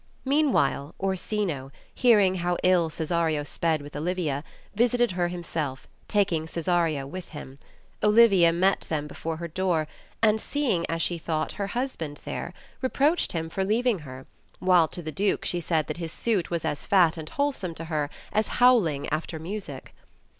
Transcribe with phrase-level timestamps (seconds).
[0.25, 4.43] Meanwhile Orsino, hearing how ill Cesario sped with Olivia,
[4.73, 7.59] visited her himself, taking Cesario with him.
[8.01, 9.87] Olivia met them before her door,
[10.19, 12.51] and seeing, as she thought, her husband there,
[12.81, 13.61] reproached 64 THB CHILDREN'S SHAKESPEARE.
[13.61, 14.25] him for leaving her,
[14.57, 17.85] while to the Duke she said that his suit was as fat and wholesome to
[17.85, 19.93] her as howling after music.